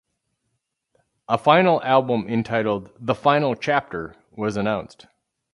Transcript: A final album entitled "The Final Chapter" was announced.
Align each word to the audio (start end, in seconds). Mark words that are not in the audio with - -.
A 1.27 1.37
final 1.37 1.79
album 1.83 2.27
entitled 2.27 2.89
"The 2.99 3.13
Final 3.13 3.53
Chapter" 3.53 4.15
was 4.31 4.57
announced. 4.57 5.05